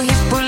довгі 0.00 0.39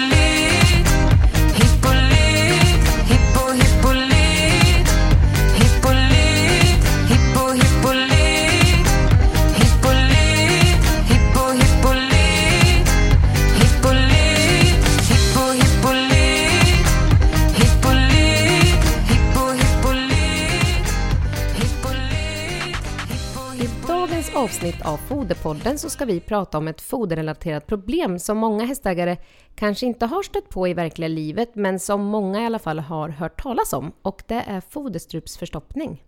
Foderpodden 25.23 25.79
så 25.79 25.91
ska 25.91 26.05
vi 26.05 26.21
prata 26.21 26.59
om 26.59 26.69
ett 26.69 26.81
foderrelaterat 26.81 27.67
problem 27.67 28.19
som 28.19 28.39
många 28.39 28.65
hästägare 28.65 29.17
kanske 29.55 29.87
inte 29.87 30.07
har 30.07 30.23
stött 30.23 30.49
på 30.49 30.69
i 30.69 30.75
verkliga 30.75 31.09
livet 31.09 31.55
men 31.55 31.79
som 31.79 32.01
många 32.01 32.43
i 32.43 32.47
alla 32.47 32.59
fall 32.59 32.79
har 32.79 33.09
hört 33.09 33.43
talas 33.43 33.73
om 33.73 33.93
och 34.03 34.23
det 34.27 34.45
är 34.47 34.61
foderstrupsförstoppning. 34.61 36.03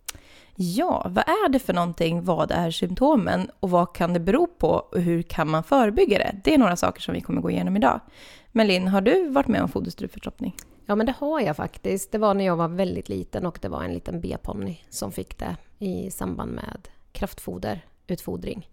Ja, 0.56 1.06
vad 1.10 1.24
är 1.28 1.48
det 1.48 1.58
för 1.58 1.72
någonting? 1.72 2.24
Vad 2.24 2.50
är 2.50 2.70
symptomen? 2.70 3.50
Och 3.60 3.70
vad 3.70 3.94
kan 3.94 4.12
det 4.12 4.20
bero 4.20 4.46
på? 4.46 4.68
Och 4.68 5.00
hur 5.00 5.22
kan 5.22 5.48
man 5.48 5.64
förebygga 5.64 6.18
det? 6.18 6.40
Det 6.44 6.54
är 6.54 6.58
några 6.58 6.76
saker 6.76 7.00
som 7.00 7.14
vi 7.14 7.20
kommer 7.20 7.40
gå 7.40 7.50
igenom 7.50 7.76
idag. 7.76 8.00
Men 8.52 8.66
Linn, 8.66 8.88
har 8.88 9.00
du 9.00 9.28
varit 9.28 9.48
med 9.48 9.62
om 9.62 9.68
foderstrupförstoppning? 9.68 10.56
Ja 10.86 10.94
men 10.94 11.06
det 11.06 11.14
har 11.18 11.40
jag 11.40 11.56
faktiskt. 11.56 12.12
Det 12.12 12.18
var 12.18 12.34
när 12.34 12.44
jag 12.44 12.56
var 12.56 12.68
väldigt 12.68 13.08
liten 13.08 13.46
och 13.46 13.58
det 13.62 13.68
var 13.68 13.84
en 13.84 13.94
liten 13.94 14.20
B-ponny 14.20 14.80
som 14.90 15.12
fick 15.12 15.38
det 15.38 15.56
i 15.78 16.10
samband 16.10 16.52
med 16.52 16.88
kraftfoderutfodring. 17.12 18.68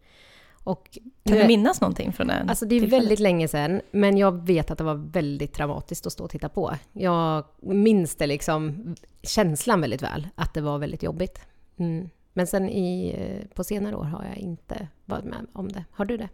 Och 0.63 0.97
Kan 1.23 1.37
du 1.37 1.47
minnas 1.47 1.81
någonting 1.81 2.13
från 2.13 2.27
den? 2.27 2.49
Alltså 2.49 2.65
det 2.65 2.75
är 2.75 2.79
tillfället? 2.79 3.03
väldigt 3.03 3.19
länge 3.19 3.47
sedan, 3.47 3.81
men 3.91 4.17
jag 4.17 4.45
vet 4.47 4.71
att 4.71 4.77
det 4.77 4.83
var 4.83 4.95
väldigt 4.95 5.53
traumatiskt 5.53 6.05
att 6.05 6.13
stå 6.13 6.23
och 6.23 6.29
titta 6.29 6.49
på. 6.49 6.73
Jag 6.93 7.43
minns 7.61 8.15
det 8.15 8.27
liksom, 8.27 8.95
känslan 9.23 9.81
väldigt 9.81 10.01
väl, 10.03 10.27
att 10.35 10.53
det 10.53 10.61
var 10.61 10.77
väldigt 10.77 11.03
jobbigt. 11.03 11.39
Mm. 11.77 12.09
Men 12.33 12.47
sen 12.47 12.69
i, 12.69 13.15
eh, 13.17 13.47
på 13.55 13.63
senare 13.63 13.95
år 13.95 14.03
har 14.03 14.25
jag 14.25 14.37
inte 14.37 14.87
varit 15.05 15.25
med 15.25 15.45
om 15.53 15.71
det. 15.71 15.85
Har 15.91 16.05
du 16.05 16.17
det? 16.17 16.29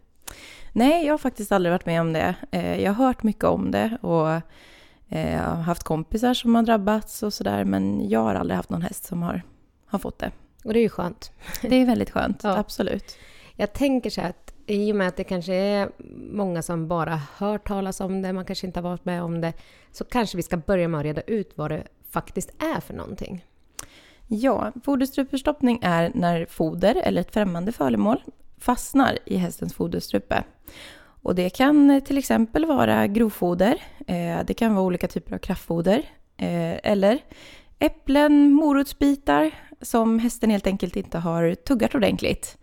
Nej, 0.72 1.06
jag 1.06 1.12
har 1.12 1.18
faktiskt 1.18 1.52
aldrig 1.52 1.72
varit 1.72 1.86
med 1.86 2.00
om 2.00 2.12
det. 2.12 2.34
Eh, 2.50 2.80
Jag 2.82 2.92
har 2.92 3.04
hört 3.06 3.22
mycket 3.22 3.44
om 3.44 3.70
det 3.70 3.98
och 4.00 4.30
eh, 5.08 5.32
jag 5.34 5.42
har 5.42 5.62
haft 5.62 5.82
kompisar 5.82 6.34
som 6.34 6.54
har 6.54 6.62
drabbats 6.62 7.22
och 7.22 7.32
sådär. 7.34 7.64
Men 7.64 8.08
jag 8.08 8.20
har 8.20 8.34
aldrig 8.34 8.56
haft 8.56 8.70
någon 8.70 8.82
häst 8.82 9.04
som 9.04 9.22
har, 9.22 9.42
har 9.86 9.98
fått 9.98 10.18
det. 10.18 10.30
Och 10.64 10.72
det 10.72 10.78
är 10.78 10.82
ju 10.82 10.88
skönt. 10.88 11.32
Det 11.62 11.76
är 11.76 11.86
väldigt 11.86 12.10
skönt, 12.10 12.40
Ja. 12.44 12.56
absolut. 12.56 13.16
Jag 13.60 13.72
tänker 13.72 14.10
så 14.10 14.20
här 14.20 14.30
att 14.30 14.54
i 14.66 14.92
och 14.92 14.96
med 14.96 15.08
att 15.08 15.16
det 15.16 15.24
kanske 15.24 15.54
är 15.54 15.90
många 16.32 16.62
som 16.62 16.88
bara 16.88 17.20
hört 17.36 17.68
talas 17.68 18.00
om 18.00 18.22
det, 18.22 18.32
man 18.32 18.44
kanske 18.44 18.66
inte 18.66 18.80
har 18.80 18.90
varit 18.90 19.04
med 19.04 19.22
om 19.22 19.40
det, 19.40 19.52
så 19.92 20.04
kanske 20.04 20.36
vi 20.36 20.42
ska 20.42 20.56
börja 20.56 20.88
med 20.88 20.98
att 20.98 21.04
reda 21.04 21.20
ut 21.20 21.52
vad 21.54 21.70
det 21.70 21.82
faktiskt 22.10 22.50
är 22.58 22.80
för 22.80 22.94
någonting. 22.94 23.44
Ja, 24.26 24.72
foderstrupeförstoppning 24.84 25.78
är 25.82 26.12
när 26.14 26.46
foder 26.46 26.94
eller 26.94 27.20
ett 27.20 27.34
främmande 27.34 27.72
föremål 27.72 28.22
fastnar 28.58 29.18
i 29.24 29.36
hästens 29.36 29.74
foderstrupe. 29.74 30.44
Och 31.22 31.34
det 31.34 31.50
kan 31.50 31.90
eh, 31.90 32.02
till 32.02 32.18
exempel 32.18 32.66
vara 32.66 33.06
grovfoder, 33.06 33.82
eh, 34.06 34.38
det 34.46 34.54
kan 34.54 34.74
vara 34.74 34.84
olika 34.86 35.08
typer 35.08 35.34
av 35.34 35.38
kraftfoder 35.38 35.98
eh, 36.36 36.90
eller 36.92 37.18
äpplen, 37.78 38.52
morotsbitar 38.52 39.50
som 39.80 40.18
hästen 40.18 40.50
helt 40.50 40.66
enkelt 40.66 40.96
inte 40.96 41.18
har 41.18 41.54
tuggat 41.54 41.94
ordentligt. 41.94 42.58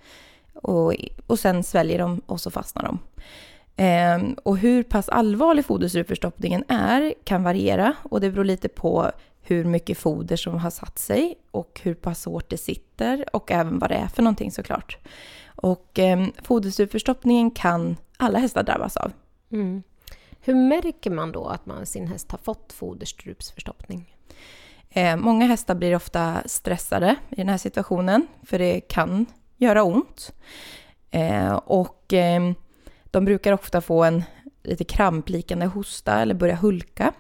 Och, 0.56 0.96
och 1.28 1.40
sen 1.40 1.64
sväljer 1.64 2.00
de 2.00 2.22
och 2.26 2.42
så 2.42 2.52
fastnar 2.52 2.84
de. 2.84 3.00
Eh, 3.84 4.36
och 4.44 4.58
hur 4.58 4.84
pass 4.84 5.10
allvarlig 5.10 5.66
foderstrupförstoppningen 5.66 6.64
är 6.68 7.14
kan 7.24 7.44
variera 7.44 7.94
och 8.04 8.22
det 8.22 8.32
beror 8.32 8.46
lite 8.46 8.70
på 8.70 9.12
hur 9.42 9.66
mycket 9.66 9.98
foder 9.98 10.36
som 10.36 10.58
har 10.58 10.70
satt 10.70 11.00
sig 11.00 11.36
och 11.52 11.82
hur 11.84 11.94
pass 11.94 12.26
hårt 12.26 12.50
det 12.50 12.58
sitter 12.58 13.36
och 13.36 13.52
även 13.52 13.80
vad 13.80 13.90
det 13.90 13.96
är 13.96 14.08
för 14.08 14.24
någonting 14.24 14.52
såklart. 14.52 14.98
Och 15.46 16.00
eh, 16.00 16.26
foderstrupförstoppningen 16.44 17.52
kan 17.52 17.98
alla 18.18 18.40
hästar 18.40 18.64
drabbas 18.64 18.98
av. 18.98 19.12
Mm. 19.52 19.84
Hur 20.42 20.56
märker 20.56 21.12
man 21.12 21.32
då 21.32 21.46
att 21.46 21.66
man, 21.66 21.86
sin 21.86 22.08
häst 22.08 22.32
har 22.32 22.38
fått 22.38 22.74
foderstrupsförstoppning? 22.74 24.16
Eh, 24.90 25.18
många 25.18 25.46
hästar 25.46 25.76
blir 25.76 25.96
ofta 25.96 26.42
stressade 26.46 27.16
i 27.30 27.36
den 27.36 27.50
här 27.50 27.58
situationen 27.58 28.28
för 28.44 28.60
det 28.60 28.82
kan 28.82 29.26
göra 29.58 29.84
ont. 29.84 30.34
Eh, 31.12 31.54
och 31.54 32.14
eh, 32.14 32.52
de 33.04 33.26
brukar 33.26 33.52
ofta 33.52 33.82
få 33.82 34.04
en 34.04 34.24
lite 34.64 34.84
kramplikande 34.84 35.66
hosta 35.66 36.22
eller 36.22 36.36
börja 36.36 36.56
hulka. 36.56 37.14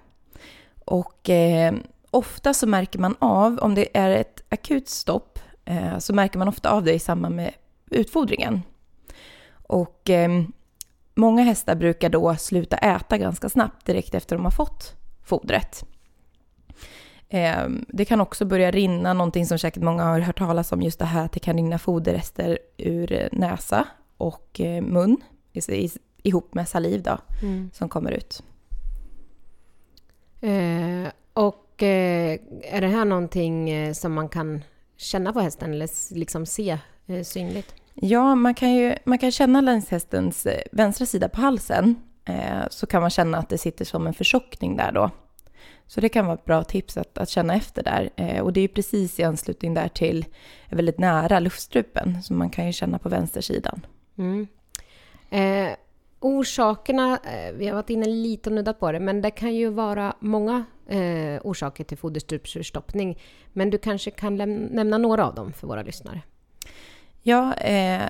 Och 0.85 1.29
eh, 1.29 1.73
ofta 2.11 2.53
så 2.53 2.67
märker 2.67 2.99
man 2.99 3.15
av, 3.19 3.59
om 3.59 3.75
det 3.75 3.97
är 3.97 4.09
ett 4.09 4.43
akut 4.49 4.89
stopp, 4.89 5.39
så 5.99 6.13
märker 6.13 6.39
man 6.39 6.47
ofta 6.47 6.69
av 6.69 6.83
det 6.83 6.93
i 6.93 6.99
samband 6.99 7.35
med 7.35 7.53
utfodringen. 7.91 8.61
Och 9.67 10.09
många 11.15 11.43
hästar 11.43 11.75
brukar 11.75 12.09
då 12.09 12.35
sluta 12.35 12.77
äta 12.77 13.17
ganska 13.17 13.49
snabbt 13.49 13.85
direkt 13.85 14.15
efter 14.15 14.35
de 14.35 14.45
har 14.45 14.51
fått 14.51 14.95
fodret. 15.23 15.85
Eh, 17.29 17.67
Det 17.87 18.05
kan 18.05 18.21
också 18.21 18.45
börja 18.45 18.71
rinna, 18.71 19.13
någonting 19.13 19.45
som 19.45 19.59
säkert 19.59 19.83
många 19.83 20.03
har 20.03 20.19
hört 20.19 20.37
talas 20.37 20.71
om, 20.71 20.81
just 20.81 20.99
det 20.99 21.05
här 21.05 21.25
att 21.25 21.31
det 21.31 21.39
kan 21.39 21.55
rinna 21.55 21.77
foderrester 21.79 22.59
ur 22.77 23.11
eh, 23.11 23.27
näsa 23.31 23.87
och 24.17 24.61
eh, 24.61 24.81
mun 24.81 25.17
ihop 26.23 26.53
med 26.53 26.67
saliv 26.67 27.01
då, 27.03 27.17
som 27.73 27.89
kommer 27.89 28.11
ut. 28.11 28.43
Eh, 30.41 31.11
och 31.33 31.83
eh, 31.83 32.39
är 32.63 32.81
det 32.81 32.87
här 32.87 33.05
någonting 33.05 33.69
eh, 33.69 33.93
som 33.93 34.13
man 34.13 34.29
kan 34.29 34.63
känna 34.97 35.33
på 35.33 35.39
hästen 35.39 35.73
eller 35.73 36.13
liksom 36.15 36.45
se 36.45 36.77
eh, 37.07 37.23
synligt? 37.23 37.73
Ja, 37.93 38.35
man 38.35 38.53
kan 38.53 38.73
ju 38.73 38.95
man 39.05 39.17
kan 39.17 39.31
känna 39.31 39.61
längs 39.61 39.89
hästens 39.89 40.47
vänstra 40.71 41.05
sida 41.05 41.29
på 41.29 41.41
halsen 41.41 41.95
så 42.69 42.87
kan 42.87 43.01
man 43.01 43.09
känna 43.09 43.37
att 43.37 43.49
det 43.49 43.57
sitter 43.57 43.85
som 43.85 44.07
en 44.07 44.13
förtjockning 44.13 44.77
där 44.77 44.91
då. 44.91 45.09
Så 45.87 46.01
det 46.01 46.09
kan 46.09 46.25
vara 46.25 46.35
ett 46.35 46.45
bra 46.45 46.63
tips 46.63 46.97
att, 46.97 47.17
att 47.17 47.29
känna 47.29 47.55
efter 47.55 47.83
där. 47.83 48.09
Eh, 48.15 48.41
och 48.41 48.53
det 48.53 48.59
är 48.59 48.61
ju 48.61 48.67
precis 48.67 49.19
i 49.19 49.23
anslutning 49.23 49.73
där 49.73 49.87
till 49.87 50.25
väldigt 50.69 50.99
nära 50.99 51.39
luftstrupen 51.39 52.23
så 52.23 52.33
man 52.33 52.49
kan 52.49 52.65
ju 52.65 52.73
känna 52.73 52.99
på 52.99 53.09
vänstersidan. 53.09 53.85
Mm. 54.17 54.47
Eh, 55.29 55.75
orsakerna, 56.19 57.19
eh, 57.23 57.53
vi 57.53 57.67
har 57.67 57.75
varit 57.75 57.89
inne 57.89 58.05
lite 58.05 58.49
och 58.49 58.55
nuddat 58.55 58.79
på 58.79 58.91
det, 58.91 58.99
men 58.99 59.21
det 59.21 59.31
kan 59.31 59.55
ju 59.55 59.69
vara 59.69 60.15
många 60.19 60.63
eh, 60.87 61.41
orsaker 61.43 61.83
till 61.83 61.97
foderstrupsförstoppning. 61.97 63.19
Men 63.53 63.69
du 63.69 63.77
kanske 63.77 64.11
kan 64.11 64.35
nämna 64.71 64.97
några 64.97 65.25
av 65.25 65.35
dem 65.35 65.53
för 65.53 65.67
våra 65.67 65.81
lyssnare? 65.81 66.21
Ja, 67.21 67.53
eh, 67.53 68.03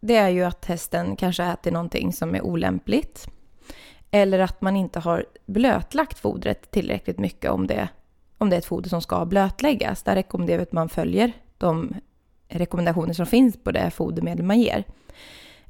det 0.00 0.16
är 0.16 0.28
ju 0.28 0.44
att 0.44 0.64
hästen 0.64 1.16
kanske 1.16 1.44
äter 1.44 1.70
någonting 1.70 2.12
som 2.12 2.34
är 2.34 2.42
olämpligt. 2.42 3.28
Eller 4.10 4.38
att 4.38 4.60
man 4.60 4.76
inte 4.76 5.00
har 5.00 5.26
blötlagt 5.46 6.18
fodret 6.18 6.70
tillräckligt 6.70 7.18
mycket 7.18 7.50
om 7.50 7.66
det, 7.66 7.88
om 8.38 8.50
det 8.50 8.56
är 8.56 8.58
ett 8.58 8.64
foder 8.64 8.88
som 8.88 9.02
ska 9.02 9.24
blötläggas. 9.24 10.02
Där 10.02 10.14
rekommenderar 10.14 10.58
vi 10.58 10.62
att 10.62 10.72
man 10.72 10.88
följer 10.88 11.32
de 11.58 11.94
rekommendationer 12.48 13.12
som 13.12 13.26
finns 13.26 13.56
på 13.56 13.72
det 13.72 13.90
fodermedel 13.90 14.44
man 14.44 14.60
ger. 14.60 14.84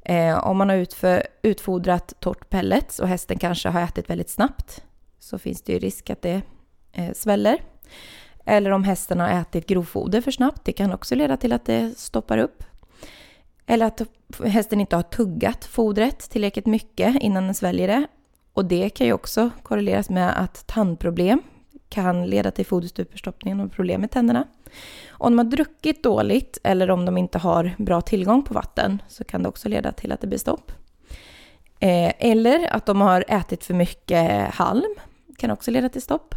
Eh, 0.01 0.47
om 0.47 0.57
man 0.57 0.69
har 0.69 0.75
utför, 0.75 1.27
utfodrat 1.41 2.13
torrt 2.19 2.49
pellets 2.49 2.99
och 2.99 3.07
hästen 3.07 3.39
kanske 3.39 3.69
har 3.69 3.81
ätit 3.81 4.09
väldigt 4.09 4.29
snabbt 4.29 4.83
så 5.19 5.39
finns 5.39 5.61
det 5.61 5.73
ju 5.73 5.79
risk 5.79 6.09
att 6.09 6.21
det 6.21 6.41
eh, 6.91 7.13
sväller. 7.13 7.61
Eller 8.45 8.71
om 8.71 8.83
hästen 8.83 9.19
har 9.19 9.29
ätit 9.29 9.67
grovfoder 9.67 10.21
för 10.21 10.31
snabbt, 10.31 10.65
det 10.65 10.71
kan 10.71 10.93
också 10.93 11.15
leda 11.15 11.37
till 11.37 11.53
att 11.53 11.65
det 11.65 11.99
stoppar 11.99 12.37
upp. 12.37 12.63
Eller 13.65 13.85
att 13.85 14.01
hästen 14.45 14.81
inte 14.81 14.95
har 14.95 15.03
tuggat 15.03 15.65
fodret 15.65 16.19
tillräckligt 16.19 16.65
mycket 16.65 17.15
innan 17.15 17.43
den 17.43 17.55
sväljer 17.55 17.87
det. 17.87 18.07
Och 18.53 18.65
det 18.65 18.89
kan 18.89 19.07
ju 19.07 19.13
också 19.13 19.49
korreleras 19.63 20.09
med 20.09 20.41
att 20.41 20.67
tandproblem 20.67 21.41
kan 21.89 22.25
leda 22.25 22.51
till 22.51 22.65
foderstrupförstoppningen 22.65 23.59
och 23.59 23.71
problem 23.71 24.01
med 24.01 24.11
tänderna. 24.11 24.47
Om 25.09 25.31
de 25.31 25.37
har 25.37 25.51
druckit 25.51 26.03
dåligt 26.03 26.57
eller 26.63 26.89
om 26.89 27.05
de 27.05 27.17
inte 27.17 27.37
har 27.37 27.75
bra 27.77 28.01
tillgång 28.01 28.43
på 28.43 28.53
vatten 28.53 29.01
så 29.07 29.23
kan 29.23 29.43
det 29.43 29.49
också 29.49 29.69
leda 29.69 29.91
till 29.91 30.11
att 30.11 30.21
det 30.21 30.27
blir 30.27 30.39
stopp. 30.39 30.71
Eh, 31.79 32.13
eller 32.19 32.75
att 32.75 32.85
de 32.85 33.01
har 33.01 33.25
ätit 33.27 33.65
för 33.65 33.73
mycket 33.73 34.53
halm 34.53 34.95
kan 35.37 35.51
också 35.51 35.71
leda 35.71 35.89
till 35.89 36.01
stopp. 36.01 36.35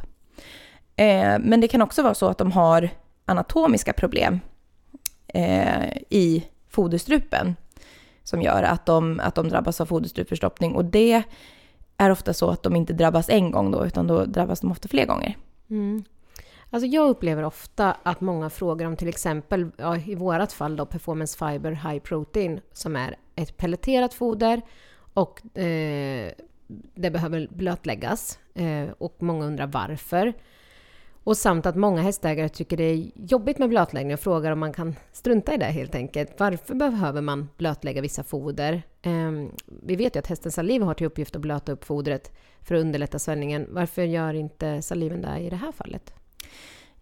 Eh, 0.97 1.39
men 1.41 1.61
det 1.61 1.69
kan 1.69 1.83
också 1.83 2.03
vara 2.03 2.15
så 2.15 2.27
att 2.27 2.39
de 2.39 2.53
har 2.53 2.91
anatomiska 3.25 3.93
problem 3.93 4.41
eh, 5.27 5.97
i 6.11 6.45
foderstrupen 6.69 7.57
som 8.23 8.43
gör 8.43 8.63
att 8.63 8.87
de, 8.87 9.21
att 9.21 9.35
de 9.35 9.49
drabbas 9.49 9.81
av 9.81 9.87
foderstrupförstoppning. 9.87 10.75
Och 10.75 10.85
det 10.85 11.23
är 12.03 12.11
ofta 12.11 12.33
så 12.33 12.51
att 12.51 12.63
de 12.63 12.77
inte 12.77 12.93
drabbas 12.93 13.29
en 13.29 13.51
gång 13.51 13.71
då, 13.71 13.87
utan 13.87 14.07
då 14.07 14.25
drabbas 14.25 14.61
de 14.61 14.71
ofta 14.71 14.89
fler 14.89 15.07
gånger. 15.07 15.37
Mm. 15.71 16.05
Alltså 16.71 16.87
jag 16.87 17.09
upplever 17.09 17.43
ofta 17.43 17.97
att 18.03 18.21
många 18.21 18.51
frågar 18.51 18.87
om 18.87 18.97
till 18.97 19.09
exempel, 19.09 19.71
ja, 19.77 19.97
i 19.97 20.15
vårat 20.15 20.53
fall 20.53 20.77
då, 20.77 20.87
Performance 20.87 21.39
Fiber 21.39 21.73
High 21.73 21.99
Protein, 21.99 22.61
som 22.73 22.97
är 22.97 23.17
ett 23.37 23.57
pelleterat 23.57 24.15
foder 24.15 24.63
och 25.15 25.59
eh, 25.59 26.33
det 26.95 27.11
behöver 27.11 27.49
blötläggas 27.51 28.39
eh, 28.55 28.89
och 28.99 29.17
många 29.19 29.47
undrar 29.47 29.67
varför. 29.67 30.33
Och 31.25 31.37
samt 31.37 31.67
att 31.67 31.77
många 31.77 32.03
hästägare 32.03 32.49
tycker 32.49 32.77
det 32.77 32.85
är 32.85 33.11
jobbigt 33.15 33.59
med 33.59 33.69
blötläggning 33.69 34.15
och 34.15 34.21
frågar 34.21 34.53
om 34.53 34.59
man 34.59 34.73
kan 34.73 34.97
strunta 35.13 35.55
i 35.55 35.57
det 35.57 35.65
helt 35.65 35.95
enkelt. 35.95 36.31
Varför 36.39 36.75
behöver 36.75 37.21
man 37.21 37.49
blötlägga 37.57 38.03
vissa 38.03 38.25
foder? 38.25 38.83
Eh, 39.03 39.33
vi 39.83 39.97
vet 39.97 40.17
ju 40.17 40.19
att 40.19 40.27
hästens 40.27 40.55
saliv 40.55 40.83
har 40.83 40.95
till 40.95 41.07
uppgift 41.07 41.37
att 41.37 41.43
blöta 41.43 41.73
upp 41.73 41.85
fodret 41.85 42.33
för 42.61 42.75
att 42.75 42.81
underlätta 42.81 43.19
svällningen. 43.19 43.67
Varför 43.71 44.03
gör 44.03 44.35
inte 44.35 44.83
saliven 44.83 45.23
det 45.23 45.39
i 45.39 45.51
det 45.51 45.57
här 45.57 45.73
fallet? 45.73 46.15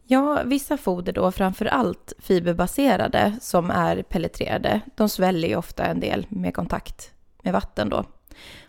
Ja, 0.02 0.42
vissa 0.44 0.76
foder 0.76 1.12
då, 1.12 1.32
framför 1.32 1.66
allt 1.66 2.12
fiberbaserade 2.18 3.36
som 3.40 3.70
är 3.70 4.02
pelletrerade, 4.02 4.80
de 4.94 5.08
sväller 5.08 5.48
ju 5.48 5.56
ofta 5.56 5.84
en 5.84 6.00
del 6.00 6.26
med 6.28 6.54
kontakt 6.54 7.12
med 7.42 7.52
vatten 7.52 7.88
då. 7.88 8.04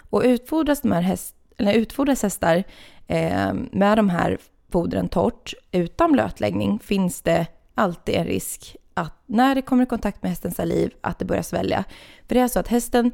Och 0.10 0.22
utfodras, 0.26 0.82
de 0.82 0.92
här 0.92 1.02
häst, 1.02 1.36
eller 1.58 1.74
utfodras 1.74 2.24
hästar 2.24 2.64
eh, 3.08 3.54
med 3.72 3.98
de 3.98 4.10
här 4.10 4.38
fodren 4.72 5.08
torrt 5.08 5.54
utan 5.72 6.12
blötläggning 6.12 6.80
finns 6.80 7.22
det 7.22 7.48
alltid 7.76 8.16
en 8.16 8.26
risk 8.26 8.76
att 8.94 9.14
när 9.26 9.56
det 9.56 9.62
kommer 9.62 9.84
i 9.84 9.86
kontakt 9.86 10.24
med 10.24 10.32
hästens 10.32 10.56
saliv 10.56 10.92
att 11.02 11.20
det 11.20 11.26
börjar 11.26 11.44
svälja. 11.44 11.84
För 12.28 12.36
det 12.36 12.42
är 12.42 12.48
så 12.48 12.60
att 12.60 12.68
hästen 12.68 13.12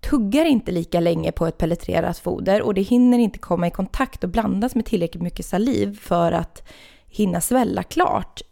tuggar 0.00 0.44
inte 0.44 0.72
lika 0.72 1.00
länge 1.00 1.32
på 1.32 1.46
ett 1.46 1.58
pelletrerat 1.58 2.18
foder 2.18 2.62
och 2.62 2.74
det 2.74 2.82
hinner 2.82 3.18
inte 3.18 3.38
komma 3.38 3.66
i 3.66 3.70
kontakt 3.70 4.24
och 4.24 4.30
blandas 4.30 4.74
med 4.74 4.84
tillräckligt 4.84 5.22
mycket 5.22 5.46
saliv 5.46 5.98
för 6.00 6.32
att 6.32 6.68
hinna 7.08 7.40
svälla 7.40 7.82
klart 7.82 8.42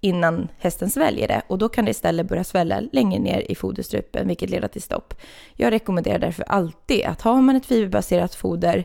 innan 0.00 0.48
hästen 0.58 0.90
sväljer 0.90 1.28
det 1.28 1.42
och 1.46 1.58
då 1.58 1.68
kan 1.68 1.84
det 1.84 1.90
istället 1.90 2.28
börja 2.28 2.44
svälla 2.44 2.80
längre 2.92 3.18
ner 3.18 3.50
i 3.50 3.54
foderstrupen 3.54 4.28
vilket 4.28 4.50
leder 4.50 4.68
till 4.68 4.82
stopp. 4.82 5.14
Jag 5.54 5.70
rekommenderar 5.70 6.18
därför 6.18 6.42
alltid 6.42 7.04
att 7.04 7.22
har 7.22 7.42
man 7.42 7.56
ett 7.56 7.66
fiberbaserat 7.66 8.34
foder 8.34 8.84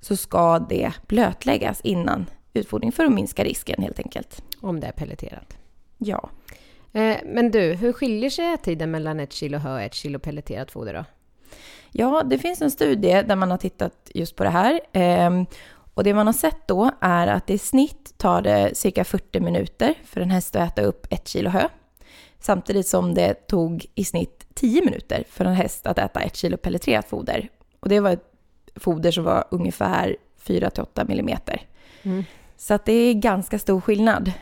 så 0.00 0.16
ska 0.16 0.58
det 0.58 0.92
blötläggas 1.06 1.80
innan 1.80 2.26
utfodring 2.52 2.92
för 2.92 3.04
att 3.04 3.12
minska 3.12 3.44
risken 3.44 3.82
helt 3.82 3.98
enkelt. 3.98 4.42
Om 4.60 4.80
det 4.80 4.86
är 4.86 4.92
pelleterat. 4.92 5.56
Ja. 5.98 6.30
Eh, 6.92 7.16
men 7.24 7.50
du, 7.50 7.60
hur 7.60 7.92
skiljer 7.92 8.30
sig 8.30 8.58
tiden 8.58 8.90
mellan 8.90 9.20
ett 9.20 9.32
kilo 9.32 9.58
hö 9.58 9.74
och 9.74 9.80
ett 9.80 9.94
kilo 9.94 10.18
pelleterat 10.18 10.70
foder 10.70 10.94
då? 10.94 11.04
Ja, 11.92 12.22
det 12.22 12.38
finns 12.38 12.62
en 12.62 12.70
studie 12.70 13.22
där 13.22 13.36
man 13.36 13.50
har 13.50 13.58
tittat 13.58 14.10
just 14.14 14.36
på 14.36 14.44
det 14.44 14.50
här. 14.50 14.80
Ehm, 14.92 15.46
och 15.94 16.04
det 16.04 16.14
man 16.14 16.26
har 16.26 16.34
sett 16.34 16.66
då 16.66 16.90
är 17.00 17.26
att 17.26 17.50
i 17.50 17.58
snitt 17.58 18.14
tar 18.18 18.42
det 18.42 18.70
cirka 18.74 19.04
40 19.04 19.40
minuter 19.40 19.94
för 20.04 20.20
en 20.20 20.30
häst 20.30 20.56
att 20.56 20.72
äta 20.72 20.82
upp 20.82 21.06
ett 21.10 21.28
kilo 21.28 21.50
hö. 21.50 21.68
Samtidigt 22.38 22.88
som 22.88 23.14
det 23.14 23.34
tog 23.34 23.86
i 23.94 24.04
snitt 24.04 24.46
10 24.54 24.84
minuter 24.84 25.24
för 25.28 25.44
en 25.44 25.54
häst 25.54 25.86
att 25.86 25.98
äta 25.98 26.20
ett 26.20 26.36
kilo 26.36 26.56
pelletrerat 26.56 27.08
foder. 27.08 27.48
Och 27.80 27.88
det 27.88 28.00
var 28.00 28.10
ett 28.10 28.29
foder 28.76 29.10
som 29.10 29.24
var 29.24 29.44
ungefär 29.50 30.16
4-8 30.44 31.08
millimeter. 31.08 31.62
Mm. 32.02 32.24
Så 32.56 32.74
att 32.74 32.84
det 32.84 32.92
är 32.92 33.14
ganska 33.14 33.58
stor 33.58 33.80
skillnad. 33.80 34.32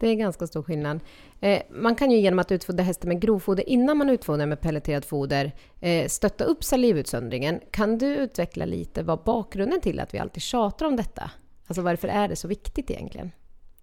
Det 0.00 0.08
är 0.08 0.14
ganska 0.14 0.46
stor 0.46 0.62
skillnad. 0.62 1.00
Eh, 1.40 1.62
man 1.70 1.94
kan 1.94 2.10
ju 2.10 2.18
genom 2.18 2.38
att 2.38 2.52
utfodra 2.52 2.82
hästen 2.82 3.08
med 3.08 3.20
grovfoder 3.20 3.68
innan 3.68 3.98
man 3.98 4.10
utfodrar 4.10 4.46
med 4.46 4.60
pelleterat 4.60 5.06
foder 5.06 5.52
eh, 5.80 6.08
stötta 6.08 6.44
upp 6.44 6.64
salivutsöndringen. 6.64 7.60
Kan 7.70 7.98
du 7.98 8.06
utveckla 8.06 8.64
lite 8.64 9.02
vad 9.02 9.18
bakgrunden 9.18 9.80
till 9.80 10.00
att 10.00 10.14
vi 10.14 10.18
alltid 10.18 10.42
tjatar 10.42 10.86
om 10.86 10.96
detta? 10.96 11.30
Alltså 11.66 11.82
varför 11.82 12.08
är 12.08 12.28
det 12.28 12.36
så 12.36 12.48
viktigt 12.48 12.90
egentligen? 12.90 13.30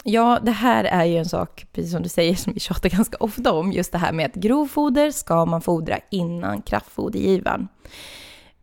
Ja, 0.04 0.40
det 0.44 0.52
här 0.52 0.84
är 0.84 1.06
ju 1.06 1.18
en 1.18 1.26
sak, 1.26 1.68
precis 1.74 1.92
som 1.92 2.04
du 2.04 2.10
säger, 2.10 2.36
som 2.36 2.54
vi 2.54 2.60
tjatar 2.60 2.90
ganska 2.90 3.18
ofta 3.20 3.54
om. 3.54 3.72
Just 3.72 3.92
det 3.92 3.98
här 3.98 4.12
med 4.12 4.26
att 4.26 4.36
grovfoder 4.36 5.12
ska 5.12 5.46
man 5.46 5.62
fodra 5.62 6.00
innan 6.10 6.62
kraftfodergivaren. 6.62 7.68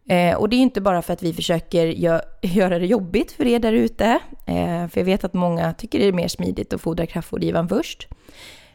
Eh, 0.08 0.36
och 0.36 0.48
det 0.48 0.56
är 0.56 0.60
inte 0.60 0.80
bara 0.80 1.02
för 1.02 1.12
att 1.12 1.22
vi 1.22 1.32
försöker 1.32 1.86
gö 1.86 2.20
göra 2.42 2.78
det 2.78 2.86
jobbigt 2.86 3.32
för 3.32 3.46
er 3.46 3.58
där 3.58 3.72
ute. 3.72 4.18
Eh, 4.46 4.88
för 4.88 5.00
jag 5.00 5.04
vet 5.04 5.24
att 5.24 5.34
många 5.34 5.72
tycker 5.72 5.98
det 5.98 6.04
är 6.04 6.12
mer 6.12 6.28
smidigt 6.28 6.72
att 6.72 6.80
fodra 6.80 7.06
kraftfodergivaren 7.06 7.68
först. 7.68 8.08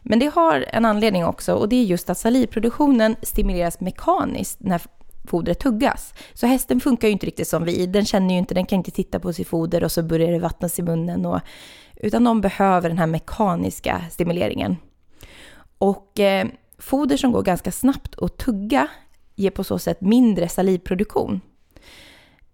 Men 0.02 0.18
det 0.18 0.26
har 0.26 0.64
en 0.68 0.84
anledning 0.84 1.24
också 1.24 1.54
och 1.54 1.68
det 1.68 1.76
är 1.76 1.84
just 1.84 2.10
att 2.10 2.18
salivproduktionen 2.18 3.16
stimuleras 3.22 3.80
mekaniskt 3.80 4.60
när 4.60 4.82
fodret 5.24 5.60
tuggas. 5.60 6.14
Så 6.34 6.46
hästen 6.46 6.80
funkar 6.80 7.08
ju 7.08 7.12
inte 7.12 7.26
riktigt 7.26 7.48
som 7.48 7.64
vi. 7.64 7.86
Den 7.86 8.04
känner 8.04 8.34
ju 8.34 8.38
inte, 8.38 8.54
den 8.54 8.66
kan 8.66 8.76
inte 8.76 8.90
titta 8.90 9.20
på 9.20 9.32
sitt 9.32 9.48
foder 9.48 9.84
och 9.84 9.92
så 9.92 10.02
börjar 10.02 10.32
det 10.32 10.38
vattnas 10.38 10.78
i 10.78 10.82
munnen. 10.82 11.26
Och, 11.26 11.40
utan 11.96 12.24
de 12.24 12.40
behöver 12.40 12.88
den 12.88 12.98
här 12.98 13.06
mekaniska 13.06 14.02
stimuleringen. 14.10 14.76
Och 15.78 16.20
eh, 16.20 16.46
foder 16.78 17.16
som 17.16 17.32
går 17.32 17.42
ganska 17.42 17.72
snabbt 17.72 18.18
att 18.18 18.38
tugga 18.38 18.88
ger 19.42 19.50
på 19.50 19.64
så 19.64 19.78
sätt 19.78 20.00
mindre 20.00 20.48
salivproduktion. 20.48 21.40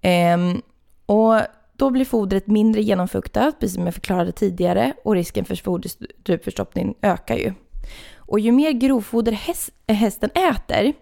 Ehm, 0.00 0.62
och 1.06 1.40
då 1.76 1.90
blir 1.90 2.04
fodret 2.04 2.46
mindre 2.46 2.82
genomfuktat, 2.82 3.60
precis 3.60 3.74
som 3.74 3.84
jag 3.84 3.94
förklarade 3.94 4.32
tidigare, 4.32 4.92
och 5.04 5.14
risken 5.14 5.44
för 5.44 5.54
foderstrupförstoppning 5.56 6.94
ökar 7.02 7.36
ju. 7.36 7.52
Och 8.16 8.40
ju 8.40 8.52
mer 8.52 8.72
grovfoder 8.72 9.32
häst, 9.32 9.70
hästen 9.86 10.30
äter, 10.30 10.92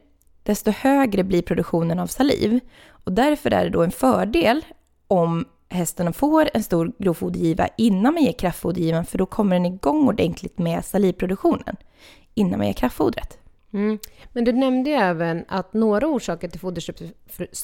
desto 0.43 0.71
högre 0.71 1.25
blir 1.25 1.43
produktionen 1.43 1.99
av 1.99 2.07
saliv. 2.07 2.61
Och 2.89 3.13
därför 3.13 3.51
är 3.51 3.65
det 3.65 3.71
då 3.71 3.83
en 3.83 3.91
fördel 3.91 4.65
om 5.09 5.45
hästen 5.69 6.13
får 6.13 6.51
en 6.55 6.63
stor 6.63 6.93
grovfodergiva 6.99 7.69
innan 7.77 8.15
man 8.15 8.23
ger 8.23 8.33
kraftfodergivan, 8.33 9.07
för 9.07 9.19
då 9.19 9.27
kommer 9.27 9.57
den 9.57 9.67
igång 9.67 10.09
ordentligt 10.09 10.59
med 10.59 10.85
salivproduktionen 10.85 11.77
innan 12.35 12.59
man 12.59 12.67
ger 12.67 12.75
kraftfodret. 12.75 13.39
Mm. 13.77 13.99
Men 14.33 14.45
du 14.45 14.53
nämnde 14.53 14.91
ju 14.91 14.97
även 14.97 15.45
att 15.49 15.75
några 15.75 16.07
orsaker 16.07 16.49
till 16.49 16.61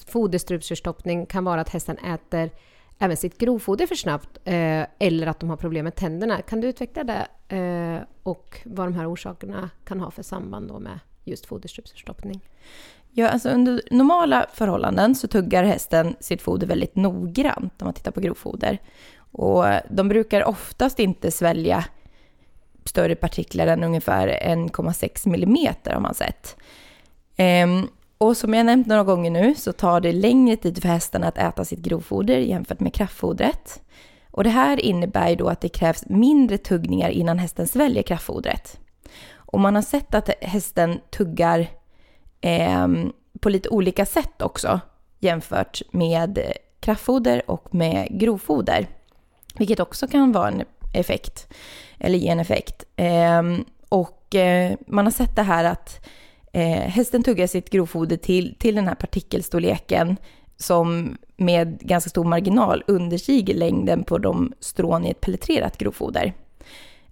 foderstrupsförstoppning 0.06 1.26
kan 1.26 1.44
vara 1.44 1.61
att 1.61 1.69
hästen 1.69 1.99
äter 1.99 2.50
även 2.99 3.17
sitt 3.17 3.38
grovfoder 3.38 3.87
för 3.87 3.94
snabbt 3.94 4.38
eh, 4.44 4.87
eller 4.99 5.26
att 5.26 5.41
de 5.41 5.50
har 5.50 5.56
problem 5.56 5.85
med 5.85 5.94
tänderna. 5.94 6.43
Kan 6.43 6.61
du 6.61 6.69
utveckla 6.69 7.05
det 7.05 7.56
eh, 7.56 8.03
och 8.23 8.61
vad 8.64 8.87
de 8.87 8.94
här 8.94 9.12
orsakerna 9.12 9.70
kan 9.85 10.00
ha 10.00 10.11
för 10.11 10.23
samband 10.23 10.69
då 10.69 10.79
med 10.79 10.99
just 11.25 11.47
foderstrupsförstoppning? 11.47 12.41
Ja, 13.11 13.29
alltså 13.29 13.49
under 13.49 13.82
normala 13.91 14.47
förhållanden 14.53 15.15
så 15.15 15.29
tuggar 15.29 15.65
hästen 15.65 16.17
sitt 16.20 16.43
foder 16.43 16.67
väldigt 16.67 16.97
noggrant 16.97 17.82
om 17.82 17.87
man 17.87 17.94
tittar 17.94 18.11
på 18.11 18.20
grovfoder. 18.20 18.79
Och 19.17 19.65
de 19.91 20.08
brukar 20.08 20.44
oftast 20.44 20.99
inte 20.99 21.31
svälja 21.31 21.85
större 22.84 23.14
partiklar 23.14 23.67
än 23.67 23.84
ungefär 23.84 24.29
1,6 24.29 25.29
millimeter 25.29 25.93
har 25.93 26.00
man 26.00 26.14
sett. 26.14 26.56
Ehm, 27.37 27.88
och 28.19 28.37
som 28.37 28.55
jag 28.55 28.67
nämnt 28.67 28.87
några 28.87 29.05
gånger 29.05 29.31
nu 29.31 29.55
så 29.55 29.73
tar 29.73 30.00
det 30.00 30.12
längre 30.12 30.56
tid 30.56 30.82
för 30.82 30.88
hästarna 30.88 31.29
att 31.29 31.38
äta 31.38 31.64
sitt 31.64 31.79
grovfoder 31.79 32.38
jämfört 32.38 32.81
med 32.81 32.94
kraftfodret. 32.94 33.82
Och 34.31 34.44
det 34.44 34.51
här 34.51 34.81
innebär 34.81 35.29
ju 35.29 35.36
då 35.36 35.48
att 35.48 35.60
det 35.60 35.69
krävs 35.69 36.05
mindre 36.06 36.58
tuggningar 36.58 37.10
innan 37.10 37.39
hästen 37.39 37.67
sväljer 37.67 38.03
kraftfodret. 38.03 38.81
Och 39.34 39.60
man 39.60 39.74
har 39.74 39.82
sett 39.82 40.15
att 40.15 40.31
hästen 40.41 41.01
tuggar 41.10 41.67
eh, 42.41 42.89
på 43.41 43.48
lite 43.48 43.69
olika 43.69 44.06
sätt 44.06 44.43
också 44.43 44.81
jämfört 45.20 45.82
med 45.91 46.53
kraftfoder 46.81 47.51
och 47.51 47.74
med 47.74 48.08
grovfoder. 48.10 48.86
Vilket 49.58 49.81
också 49.81 50.06
kan 50.06 50.32
vara 50.32 50.48
en 50.48 50.62
effekt, 50.93 51.53
eller 52.03 52.19
ge 52.19 52.29
en 52.29 52.41
effekt. 52.41 52.85
Eh, 52.97 53.43
och 53.89 54.35
eh, 54.35 54.77
man 54.87 55.05
har 55.05 55.13
sett 55.13 55.37
det 55.37 55.43
här 55.43 55.65
att 55.65 56.06
eh, 56.53 56.63
hästen 56.63 57.23
tuggar 57.23 57.47
sitt 57.47 57.71
grovfoder 57.71 58.17
till, 58.17 58.55
till 58.59 58.75
den 58.75 58.89
här 58.89 58.94
partikelstorleken 58.94 60.17
som 60.56 61.17
med 61.37 61.79
ganska 61.81 62.11
stor 62.11 62.25
marginal 62.25 62.85
understiger 62.87 63.55
längden 63.55 64.05
på 64.05 64.19
de 64.19 64.53
strån 64.61 65.06
i 65.06 65.11
ett 65.11 65.21
pelletrerat 65.21 65.79
grovfoder. 65.79 66.32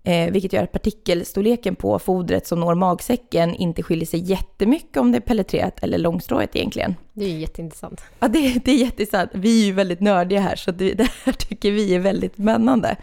Eh, 0.02 0.32
vilket 0.32 0.52
gör 0.52 0.62
att 0.62 0.72
partikelstorleken 0.72 1.76
på 1.76 1.98
fodret 1.98 2.46
som 2.46 2.60
når 2.60 2.74
magsäcken 2.74 3.54
inte 3.54 3.82
skiljer 3.82 4.06
sig 4.06 4.20
jättemycket 4.20 4.96
om 4.96 5.12
det 5.12 5.18
är 5.18 5.20
pelletrerat 5.20 5.82
eller 5.82 5.98
långstråigt 5.98 6.56
egentligen. 6.56 6.96
Det 7.12 7.24
är 7.24 7.38
jätteintressant. 7.38 8.02
Ja, 8.20 8.28
det, 8.28 8.64
det 8.64 8.70
är 8.70 8.76
jätteintressant. 8.76 9.30
Vi 9.34 9.62
är 9.62 9.66
ju 9.66 9.72
väldigt 9.72 10.00
nördiga 10.00 10.40
här, 10.40 10.56
så 10.56 10.70
det, 10.70 10.94
det 10.94 11.08
här 11.24 11.32
tycker 11.32 11.70
vi 11.70 11.94
är 11.94 11.98
väldigt 11.98 12.34
spännande. 12.34 12.96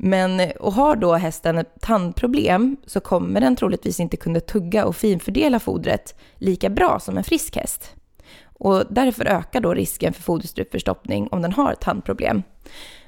Men 0.00 0.40
eh, 0.40 0.50
och 0.50 0.72
har 0.72 0.96
då 0.96 1.14
hästen 1.14 1.58
ett 1.58 1.80
tandproblem 1.80 2.76
så 2.86 3.00
kommer 3.00 3.40
den 3.40 3.56
troligtvis 3.56 4.00
inte 4.00 4.16
kunna 4.16 4.40
tugga 4.40 4.84
och 4.84 4.96
finfördela 4.96 5.60
fodret 5.60 6.14
lika 6.36 6.68
bra 6.70 7.00
som 7.00 7.18
en 7.18 7.24
frisk 7.24 7.56
häst. 7.56 7.94
Och 8.42 8.82
därför 8.90 9.24
ökar 9.24 9.60
då 9.60 9.74
risken 9.74 10.12
för 10.12 10.22
foderstrupförstoppning 10.22 11.28
om 11.30 11.42
den 11.42 11.52
har 11.52 11.72
ett 11.72 11.80
tandproblem. 11.80 12.42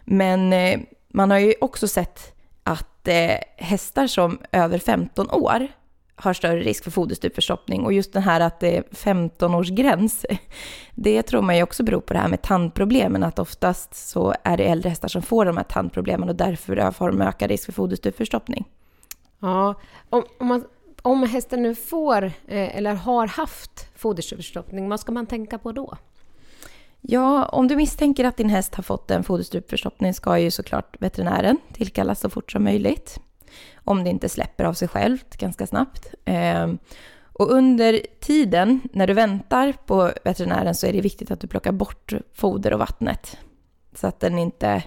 Men 0.05 0.53
eh, 0.53 0.81
man 1.09 1.31
har 1.31 1.39
ju 1.39 1.55
också 1.61 1.89
sett 1.89 2.33
att 2.63 3.09
eh, 3.09 3.37
hästar 3.57 4.07
som 4.07 4.39
över 4.53 4.79
15 4.79 5.31
år 5.31 5.69
har 6.23 6.33
större 6.33 6.61
risk 6.61 6.85
för 6.85 6.91
foderstupförstoppning. 6.91 7.85
Och 7.85 7.93
just 7.93 8.13
den 8.13 8.23
här 8.23 8.41
att 8.41 8.61
det 8.61 8.77
är 8.77 8.83
15-årsgräns, 8.83 10.25
det 10.95 11.23
tror 11.23 11.43
man 11.43 11.57
ju 11.57 11.63
också 11.63 11.83
beror 11.83 12.01
på 12.01 12.13
det 12.13 12.19
här 12.21 12.29
med 12.29 12.43
tandproblemen, 12.43 13.23
att 13.23 13.39
oftast 13.39 13.95
så 13.95 14.35
är 14.45 14.57
det 14.57 14.65
äldre 14.65 14.89
hästar 14.89 15.09
som 15.09 15.23
får 15.23 15.45
de 15.45 15.57
här 15.57 15.65
tandproblemen 15.65 16.29
och 16.29 16.37
därför 16.37 16.77
har 16.77 17.11
de 17.11 17.23
ökad 17.23 17.51
risk 17.51 17.65
för 17.65 17.73
foderstupförstoppning. 17.73 18.69
Ja, 19.39 19.75
om, 20.11 20.25
om, 20.39 20.47
man, 20.47 20.65
om 21.03 21.23
hästen 21.23 21.63
nu 21.63 21.75
får 21.75 22.23
eh, 22.25 22.77
eller 22.77 22.95
har 22.95 23.27
haft 23.27 23.89
foderstupförstoppning, 23.97 24.89
vad 24.89 25.01
ska 25.01 25.13
man 25.13 25.27
tänka 25.27 25.59
på 25.59 25.73
då? 25.73 25.97
Ja, 27.01 27.45
om 27.45 27.69
du 27.69 27.77
misstänker 27.77 28.25
att 28.25 28.37
din 28.37 28.49
häst 28.49 28.75
har 28.75 28.83
fått 28.83 29.11
en 29.11 29.25
foderstrupförstoppning 29.25 30.15
ska 30.15 30.39
ju 30.39 30.51
såklart 30.51 30.97
veterinären 30.99 31.59
tillkallas 31.73 32.21
så 32.21 32.31
fort 32.31 32.53
som 32.53 32.65
möjligt. 32.65 33.21
Om 33.85 34.05
det 34.05 34.11
inte 34.11 34.29
släpper 34.29 34.65
av 34.65 34.73
sig 34.73 34.89
självt 34.89 35.37
ganska 35.37 35.67
snabbt. 35.67 36.15
Ehm, 36.25 36.79
och 37.33 37.51
under 37.51 38.01
tiden 38.21 38.81
när 38.93 39.07
du 39.07 39.15
väntar 39.15 39.73
på 39.87 40.13
veterinären 40.25 40.75
så 40.75 40.87
är 40.87 40.93
det 40.93 41.01
viktigt 41.01 41.31
att 41.31 41.41
du 41.41 41.47
plockar 41.47 41.73
bort 41.73 42.13
foder 42.35 42.73
och 42.73 42.79
vattnet. 42.79 43.39
Så 43.95 44.07
att 44.07 44.21
den 44.21 44.39
inte 44.39 44.83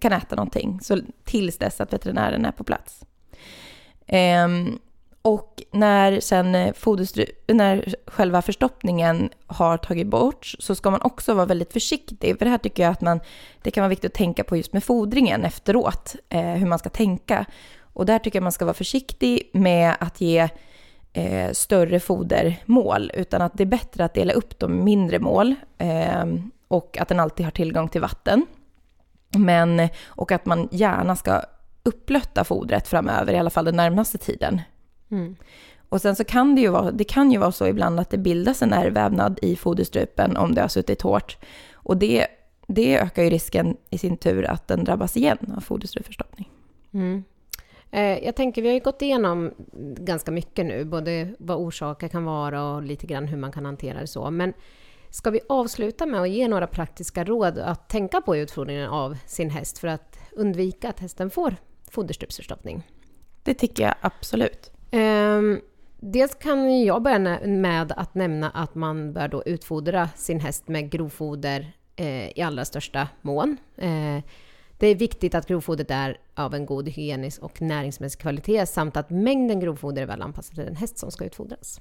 kan 0.00 0.12
äta 0.12 0.36
någonting. 0.36 0.80
Så 0.82 0.98
tills 1.24 1.58
dess 1.58 1.80
att 1.80 1.92
veterinären 1.92 2.44
är 2.44 2.52
på 2.52 2.64
plats. 2.64 3.04
Ehm, 4.06 4.78
och 5.22 5.62
när 5.70 6.20
sen 6.20 6.52
när 7.46 7.94
själva 8.10 8.42
förstoppningen 8.42 9.30
har 9.46 9.76
tagit 9.76 10.06
bort 10.06 10.54
så 10.58 10.74
ska 10.74 10.90
man 10.90 11.02
också 11.02 11.34
vara 11.34 11.46
väldigt 11.46 11.72
försiktig. 11.72 12.38
För 12.38 12.44
det 12.44 12.50
här 12.50 12.58
tycker 12.58 12.82
jag 12.82 12.92
att 12.92 13.00
man, 13.00 13.20
det 13.62 13.70
kan 13.70 13.82
vara 13.82 13.88
viktigt 13.88 14.10
att 14.10 14.18
tänka 14.18 14.44
på 14.44 14.56
just 14.56 14.72
med 14.72 14.84
fodringen 14.84 15.44
efteråt, 15.44 16.16
eh, 16.28 16.42
hur 16.42 16.66
man 16.66 16.78
ska 16.78 16.88
tänka. 16.88 17.44
Och 17.98 18.06
där 18.06 18.18
tycker 18.18 18.36
jag 18.36 18.42
man 18.42 18.52
ska 18.52 18.64
vara 18.64 18.74
försiktig 18.74 19.50
med 19.52 19.96
att 20.00 20.20
ge 20.20 20.48
eh, 21.12 21.52
större 21.52 22.00
fodermål, 22.00 23.10
utan 23.14 23.42
att 23.42 23.52
det 23.54 23.64
är 23.64 23.66
bättre 23.66 24.04
att 24.04 24.14
dela 24.14 24.32
upp 24.32 24.58
dem 24.58 24.80
i 24.80 24.82
mindre 24.82 25.18
mål 25.18 25.54
eh, 25.78 26.24
och 26.68 26.98
att 27.00 27.08
den 27.08 27.20
alltid 27.20 27.46
har 27.46 27.50
tillgång 27.50 27.88
till 27.88 28.00
vatten. 28.00 28.46
Men, 29.36 29.88
och 30.06 30.32
att 30.32 30.46
man 30.46 30.68
gärna 30.70 31.16
ska 31.16 31.42
upplötta 31.82 32.44
fodret 32.44 32.88
framöver, 32.88 33.32
i 33.32 33.38
alla 33.38 33.50
fall 33.50 33.64
den 33.64 33.76
närmaste 33.76 34.18
tiden. 34.18 34.60
Mm. 35.10 35.36
Och 35.88 36.00
sen 36.00 36.16
så 36.16 36.24
kan 36.24 36.54
det 36.54 36.60
ju 36.60 36.68
vara, 36.68 36.90
det 36.90 37.04
kan 37.04 37.32
ju 37.32 37.38
vara 37.38 37.52
så 37.52 37.66
ibland 37.66 38.00
att 38.00 38.10
det 38.10 38.18
bildas 38.18 38.62
en 38.62 38.72
ärrvävnad 38.72 39.38
i 39.42 39.56
foderstrupen 39.56 40.36
om 40.36 40.54
det 40.54 40.60
har 40.60 40.68
suttit 40.68 41.02
hårt. 41.02 41.36
Och 41.72 41.96
det, 41.96 42.26
det 42.66 42.98
ökar 42.98 43.22
ju 43.22 43.30
risken 43.30 43.76
i 43.90 43.98
sin 43.98 44.16
tur 44.16 44.44
att 44.44 44.68
den 44.68 44.84
drabbas 44.84 45.16
igen 45.16 45.54
av 45.56 45.60
foderstrupförstoppning. 45.60 46.48
Mm. 46.92 47.24
Eh, 47.90 48.24
jag 48.24 48.36
tänker, 48.36 48.62
vi 48.62 48.68
har 48.68 48.74
ju 48.74 48.80
gått 48.80 49.02
igenom 49.02 49.54
ganska 49.96 50.30
mycket 50.30 50.66
nu, 50.66 50.84
både 50.84 51.34
vad 51.38 51.56
orsaker 51.56 52.08
kan 52.08 52.24
vara 52.24 52.64
och 52.64 52.82
lite 52.82 53.06
grann 53.06 53.28
hur 53.28 53.38
man 53.38 53.52
kan 53.52 53.64
hantera 53.64 54.00
det 54.00 54.06
så. 54.06 54.30
Men 54.30 54.52
ska 55.10 55.30
vi 55.30 55.40
avsluta 55.48 56.06
med 56.06 56.20
att 56.20 56.30
ge 56.30 56.48
några 56.48 56.66
praktiska 56.66 57.24
råd 57.24 57.58
att 57.58 57.88
tänka 57.88 58.20
på 58.20 58.36
i 58.36 58.40
utfodringen 58.40 58.88
av 58.88 59.16
sin 59.26 59.50
häst 59.50 59.78
för 59.78 59.88
att 59.88 60.18
undvika 60.32 60.88
att 60.88 61.00
hästen 61.00 61.30
får 61.30 61.56
foderstrupsförstoppning? 61.90 62.82
Det 63.42 63.54
tycker 63.54 63.82
jag 63.82 63.94
absolut. 64.00 64.72
Um, 64.92 65.60
dels 66.00 66.34
kan 66.34 66.82
jag 66.84 67.02
börja 67.02 67.38
med 67.46 67.92
att 67.92 68.14
nämna 68.14 68.50
att 68.50 68.74
man 68.74 69.12
bör 69.12 69.28
då 69.28 69.42
utfodra 69.46 70.08
sin 70.08 70.40
häst 70.40 70.68
med 70.68 70.90
grovfoder 70.90 71.72
eh, 71.96 72.38
i 72.38 72.42
allra 72.42 72.64
största 72.64 73.08
mån. 73.22 73.56
Eh, 73.76 74.22
det 74.78 74.86
är 74.86 74.94
viktigt 74.94 75.34
att 75.34 75.46
grovfodret 75.46 75.90
är 75.90 76.18
av 76.34 76.54
en 76.54 76.66
god 76.66 76.88
hygienisk 76.88 77.42
och 77.42 77.62
näringsmässig 77.62 78.20
kvalitet 78.20 78.66
samt 78.66 78.96
att 78.96 79.10
mängden 79.10 79.60
grovfoder 79.60 80.02
är 80.02 80.06
väl 80.06 80.22
anpassad 80.22 80.54
till 80.54 80.64
den 80.64 80.76
häst 80.76 80.98
som 80.98 81.10
ska 81.10 81.24
utfodras. 81.24 81.80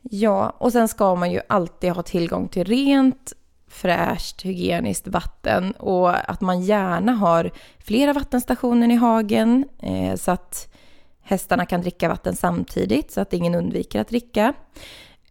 Ja, 0.00 0.50
och 0.58 0.72
sen 0.72 0.88
ska 0.88 1.14
man 1.14 1.32
ju 1.32 1.40
alltid 1.48 1.90
ha 1.90 2.02
tillgång 2.02 2.48
till 2.48 2.64
rent, 2.64 3.32
fräscht, 3.68 4.42
hygieniskt 4.42 5.08
vatten 5.08 5.72
och 5.72 6.30
att 6.30 6.40
man 6.40 6.62
gärna 6.62 7.12
har 7.12 7.50
flera 7.78 8.12
vattenstationer 8.12 8.92
i 8.92 8.94
hagen 8.94 9.64
eh, 9.78 10.16
så 10.16 10.30
att 10.30 10.74
hästarna 11.20 11.66
kan 11.66 11.80
dricka 11.80 12.08
vatten 12.08 12.36
samtidigt 12.36 13.10
så 13.10 13.20
att 13.20 13.32
ingen 13.32 13.54
undviker 13.54 14.00
att 14.00 14.08
dricka. 14.08 14.54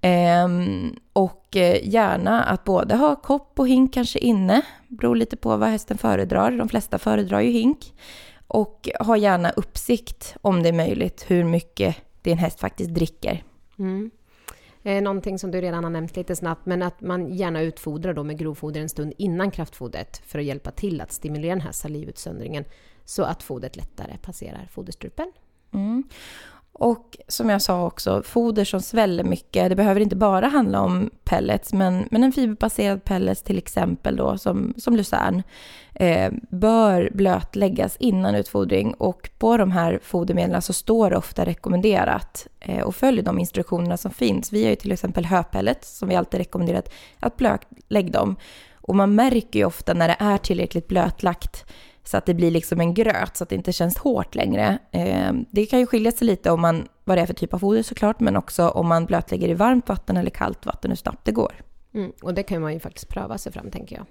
Ehm, 0.07 0.95
och 1.13 1.55
eh, 1.55 1.87
gärna 1.87 2.43
att 2.43 2.63
både 2.63 2.95
ha 2.95 3.15
kopp 3.15 3.59
och 3.59 3.67
hink 3.67 3.93
kanske 3.93 4.19
inne, 4.19 4.61
beror 4.87 5.15
lite 5.15 5.37
på 5.37 5.57
vad 5.57 5.69
hästen 5.69 5.97
föredrar. 5.97 6.51
De 6.51 6.69
flesta 6.69 6.97
föredrar 6.99 7.41
ju 7.41 7.49
hink. 7.49 7.93
Och 8.47 8.89
ha 8.99 9.17
gärna 9.17 9.49
uppsikt 9.49 10.35
om 10.41 10.63
det 10.63 10.69
är 10.69 10.73
möjligt 10.73 11.25
hur 11.27 11.43
mycket 11.43 11.95
din 12.21 12.37
häst 12.37 12.59
faktiskt 12.59 12.89
dricker. 12.89 13.43
Mm. 13.79 14.11
Eh, 14.83 15.01
någonting 15.01 15.39
som 15.39 15.51
du 15.51 15.61
redan 15.61 15.83
har 15.83 15.91
nämnt 15.91 16.15
lite 16.15 16.35
snabbt, 16.35 16.65
men 16.65 16.81
att 16.81 17.01
man 17.01 17.33
gärna 17.33 17.61
utfodrar 17.61 18.13
då 18.13 18.23
med 18.23 18.37
grovfoder 18.37 18.81
en 18.81 18.89
stund 18.89 19.13
innan 19.17 19.51
kraftfodret 19.51 20.21
för 20.25 20.39
att 20.39 20.45
hjälpa 20.45 20.71
till 20.71 21.01
att 21.01 21.11
stimulera 21.11 21.55
den 21.55 21.61
här 21.61 21.71
salivutsöndringen 21.71 22.65
så 23.05 23.23
att 23.23 23.43
fodret 23.43 23.75
lättare 23.75 24.17
passerar 24.17 24.67
foderstrupen. 24.71 25.31
Mm. 25.73 26.03
Och 26.77 27.17
som 27.27 27.49
jag 27.49 27.61
sa 27.61 27.85
också, 27.85 28.23
foder 28.23 28.65
som 28.65 28.81
sväller 28.81 29.23
mycket, 29.23 29.69
det 29.69 29.75
behöver 29.75 30.01
inte 30.01 30.15
bara 30.15 30.47
handla 30.47 30.81
om 30.81 31.09
pellets, 31.23 31.73
men, 31.73 32.07
men 32.11 32.23
en 32.23 32.31
fiberbaserad 32.31 33.03
pellets 33.03 33.41
till 33.41 33.57
exempel 33.57 34.15
då, 34.15 34.37
som, 34.37 34.73
som 34.77 34.95
lucern, 34.95 35.43
eh, 35.93 36.31
bör 36.49 37.09
blötläggas 37.13 37.97
innan 37.99 38.35
utfodring. 38.35 38.93
Och 38.93 39.29
på 39.37 39.57
de 39.57 39.71
här 39.71 39.99
fodermedlen 40.03 40.61
så 40.61 40.73
står 40.73 41.09
det 41.09 41.17
ofta 41.17 41.45
rekommenderat 41.45 42.47
eh, 42.59 42.83
och 42.83 42.95
följ 42.95 43.21
de 43.21 43.39
instruktionerna 43.39 43.97
som 43.97 44.11
finns. 44.11 44.53
Vi 44.53 44.63
har 44.63 44.69
ju 44.69 44.75
till 44.75 44.91
exempel 44.91 45.25
höpellets 45.25 45.97
som 45.97 46.09
vi 46.09 46.15
alltid 46.15 46.37
rekommenderat 46.37 46.93
att 47.19 47.37
blötlägga 47.37 48.09
dem. 48.09 48.35
Och 48.75 48.95
man 48.95 49.15
märker 49.15 49.59
ju 49.59 49.65
ofta 49.65 49.93
när 49.93 50.07
det 50.07 50.17
är 50.19 50.37
tillräckligt 50.37 50.87
blötlagt 50.87 51.65
så 52.07 52.17
att 52.17 52.25
det 52.25 52.33
blir 52.33 52.51
liksom 52.51 52.79
en 52.79 52.93
gröt 52.93 53.37
så 53.37 53.43
att 53.43 53.49
det 53.49 53.55
inte 53.55 53.71
känns 53.71 53.97
hårt 53.97 54.35
längre. 54.35 54.77
Eh, 54.91 55.33
det 55.51 55.65
kan 55.65 55.79
ju 55.79 55.85
skilja 55.85 56.11
sig 56.11 56.27
lite 56.27 56.51
om 56.51 56.61
man, 56.61 56.87
vad 57.03 57.17
det 57.17 57.21
är 57.21 57.25
för 57.25 57.33
typ 57.33 57.53
av 57.53 57.59
foder 57.59 57.83
såklart, 57.83 58.19
men 58.19 58.35
också 58.35 58.67
om 58.69 58.87
man 58.87 59.05
blötlägger 59.05 59.49
i 59.49 59.53
varmt 59.53 59.89
vatten 59.89 60.17
eller 60.17 60.29
kallt 60.29 60.65
vatten, 60.65 60.91
hur 60.91 60.95
snabbt 60.95 61.25
det 61.25 61.31
går. 61.31 61.53
Mm, 61.93 62.11
och 62.21 62.33
det 62.33 62.43
kan 62.43 62.61
man 62.61 62.73
ju 62.73 62.79
faktiskt 62.79 63.09
pröva 63.09 63.37
sig 63.37 63.51
fram, 63.51 63.71
tänker 63.71 63.95
jag. 63.95 64.05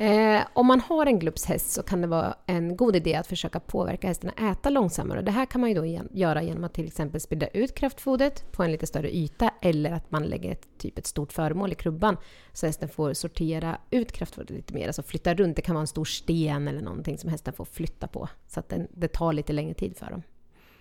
Eh, 0.00 0.40
om 0.52 0.66
man 0.66 0.80
har 0.80 1.06
en 1.06 1.18
glupshäst 1.18 1.70
så 1.70 1.82
kan 1.82 2.00
det 2.00 2.06
vara 2.06 2.34
en 2.46 2.76
god 2.76 2.96
idé 2.96 3.14
att 3.14 3.26
försöka 3.26 3.60
påverka 3.60 4.08
hästen 4.08 4.30
att 4.30 4.40
äta 4.58 4.70
långsammare. 4.70 5.22
Det 5.22 5.30
här 5.30 5.46
kan 5.46 5.60
man 5.60 5.70
ju 5.70 5.76
då 5.76 6.06
göra 6.12 6.42
genom 6.42 6.64
att 6.64 6.74
till 6.74 6.86
exempel 6.86 7.20
sprida 7.20 7.46
ut 7.46 7.74
kraftfodret 7.74 8.52
på 8.52 8.62
en 8.62 8.72
lite 8.72 8.86
större 8.86 9.16
yta 9.16 9.50
eller 9.62 9.92
att 9.92 10.10
man 10.10 10.22
lägger 10.22 10.52
ett, 10.52 10.66
typ 10.78 10.98
ett 10.98 11.06
stort 11.06 11.32
föremål 11.32 11.72
i 11.72 11.74
krubban 11.74 12.16
så 12.52 12.66
hästen 12.66 12.88
får 12.88 13.12
sortera 13.12 13.78
ut 13.90 14.12
kraftfodret 14.12 14.50
lite 14.50 14.74
mer, 14.74 14.86
alltså 14.86 15.02
flytta 15.02 15.34
runt. 15.34 15.56
Det 15.56 15.62
kan 15.62 15.74
vara 15.74 15.80
en 15.80 15.86
stor 15.86 16.04
sten 16.04 16.68
eller 16.68 16.80
någonting 16.80 17.18
som 17.18 17.30
hästen 17.30 17.52
får 17.52 17.64
flytta 17.64 18.06
på 18.08 18.28
så 18.48 18.60
att 18.60 18.68
den, 18.68 18.88
det 18.90 19.08
tar 19.08 19.32
lite 19.32 19.52
längre 19.52 19.74
tid 19.74 19.96
för 19.96 20.10
dem. 20.10 20.22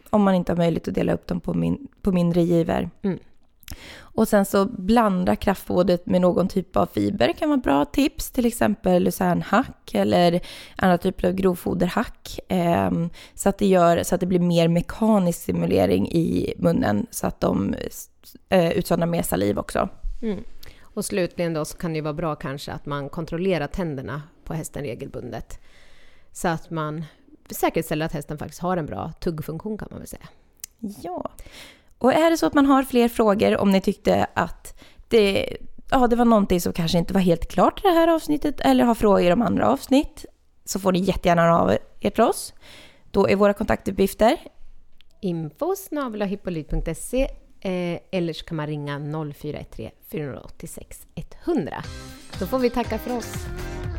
Om 0.09 0.21
man 0.21 0.35
inte 0.35 0.51
har 0.51 0.57
möjlighet 0.57 0.87
att 0.87 0.95
dela 0.95 1.13
upp 1.13 1.27
dem 1.27 1.39
på, 1.39 1.53
min, 1.53 1.87
på 2.01 2.11
mindre 2.11 2.41
givor. 2.41 2.89
Mm. 3.01 3.19
Och 3.99 4.27
sen 4.27 4.45
så 4.45 4.65
blanda 4.65 5.35
kraftfodret 5.35 6.05
med 6.05 6.21
någon 6.21 6.47
typ 6.47 6.77
av 6.77 6.85
fiber 6.85 7.33
kan 7.33 7.49
vara 7.49 7.57
bra 7.57 7.85
tips, 7.85 8.31
till 8.31 8.45
exempel 8.45 9.03
lucernhack 9.03 9.93
eller 9.93 10.41
andra 10.75 10.97
typer 10.97 11.27
av 11.27 11.33
grovfoderhack. 11.33 12.39
Eh, 12.47 12.91
så, 13.35 13.49
att 13.49 13.57
det 13.57 13.67
gör, 13.67 14.03
så 14.03 14.15
att 14.15 14.21
det 14.21 14.27
blir 14.27 14.39
mer 14.39 14.67
mekanisk 14.67 15.41
stimulering 15.41 16.11
i 16.11 16.53
munnen 16.57 17.07
så 17.09 17.27
att 17.27 17.39
de 17.39 17.75
eh, 18.49 18.71
utsöndrar 18.71 19.07
mer 19.07 19.21
saliv 19.21 19.59
också. 19.59 19.89
Mm. 20.21 20.43
Och 20.81 21.05
slutligen 21.05 21.53
då 21.53 21.65
så 21.65 21.77
kan 21.77 21.91
det 21.91 21.95
ju 21.95 22.03
vara 22.03 22.13
bra 22.13 22.35
kanske 22.35 22.71
att 22.71 22.85
man 22.85 23.09
kontrollerar 23.09 23.67
tänderna 23.67 24.21
på 24.43 24.53
hästen 24.53 24.83
regelbundet. 24.83 25.59
Så 26.31 26.47
att 26.47 26.69
man 26.69 27.05
säkerställer 27.51 28.05
att 28.05 28.13
hästen 28.13 28.37
faktiskt 28.37 28.61
har 28.61 28.77
en 28.77 28.85
bra 28.85 29.11
tuggfunktion 29.19 29.77
kan 29.77 29.87
man 29.91 29.99
väl 29.99 30.07
säga. 30.07 30.27
Ja, 30.79 31.31
och 31.97 32.13
är 32.13 32.29
det 32.29 32.37
så 32.37 32.45
att 32.45 32.53
man 32.53 32.65
har 32.65 32.83
fler 32.83 33.09
frågor, 33.09 33.57
om 33.57 33.71
ni 33.71 33.81
tyckte 33.81 34.27
att 34.33 34.81
det, 35.07 35.57
ja, 35.91 36.07
det 36.07 36.15
var 36.15 36.25
någonting 36.25 36.61
som 36.61 36.73
kanske 36.73 36.97
inte 36.97 37.13
var 37.13 37.21
helt 37.21 37.47
klart 37.51 37.79
i 37.79 37.87
det 37.87 37.93
här 37.93 38.07
avsnittet, 38.07 38.59
eller 38.59 38.83
har 38.83 38.95
frågor 38.95 39.31
om 39.31 39.41
andra 39.41 39.69
avsnitt, 39.69 40.25
så 40.65 40.79
får 40.79 40.91
ni 40.91 40.99
jättegärna 40.99 41.41
höra 41.41 41.59
av 41.59 41.77
er 41.99 42.09
till 42.09 42.23
oss. 42.23 42.53
Då 43.11 43.29
är 43.29 43.35
våra 43.35 43.53
kontaktuppgifter 43.53 44.37
info 45.21 45.75
eh, 47.61 47.99
eller 48.11 48.33
så 48.33 48.45
kan 48.45 48.57
man 48.57 48.67
ringa 48.67 48.99
0413 49.33 49.89
486 50.11 51.07
100. 51.45 51.83
Då 52.39 52.45
får 52.45 52.59
vi 52.59 52.69
tacka 52.69 52.97
för 52.97 53.17
oss. 53.17 53.33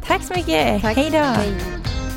Tack 0.06 0.22
så 0.22 0.34
mycket. 0.34 0.82
Tack. 0.82 0.96
Hej 0.96 1.10
då. 1.10 2.07